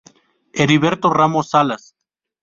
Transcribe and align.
Heriberto 0.53 1.11
Ramos 1.13 1.49
Salas. 1.51 1.93